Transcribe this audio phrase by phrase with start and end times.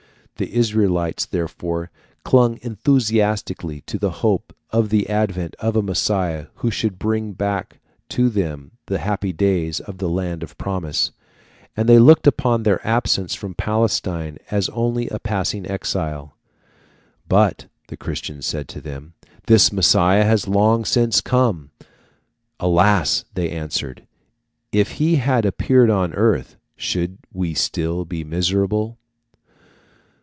[0.37, 1.91] The Israelites, therefore,
[2.23, 7.79] clung enthusiastically to the hope of the advent of a Messiah who should bring back
[8.09, 11.11] to them the happy days of the land of promise,
[11.77, 16.33] and they looked upon their absence from Palestine as only a passing exile.
[17.29, 19.13] "But," the Christians said to them,
[19.45, 21.69] "this Messiah has long since come."
[22.59, 24.07] "Alas!" they answered,
[24.71, 28.97] "if He had appeared on earth should we still be miserable?"